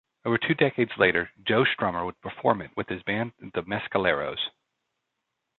Over 0.25 0.39
two 0.39 0.55
decades 0.55 0.89
later, 0.97 1.29
Joe 1.43 1.63
Strummer 1.63 2.03
would 2.07 2.19
perform 2.21 2.63
it 2.63 2.71
with 2.75 2.89
his 2.89 3.03
band 3.03 3.33
the 3.37 3.61
Mescaleros. 3.61 4.39